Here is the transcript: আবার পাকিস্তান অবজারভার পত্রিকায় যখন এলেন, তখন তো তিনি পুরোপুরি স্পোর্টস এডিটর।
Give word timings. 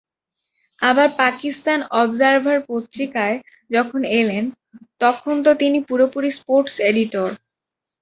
আবার 0.81 1.07
পাকিস্তান 1.21 1.79
অবজারভার 2.01 2.57
পত্রিকায় 2.69 3.37
যখন 3.71 4.01
এলেন, 4.19 4.43
তখন 5.01 5.35
তো 5.45 5.51
তিনি 5.61 5.77
পুরোপুরি 5.89 6.29
স্পোর্টস 6.39 6.75
এডিটর। 6.89 7.29